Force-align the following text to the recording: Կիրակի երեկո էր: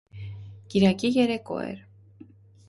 Կիրակի 0.73 1.11
երեկո 1.17 1.59
էր: 1.67 1.85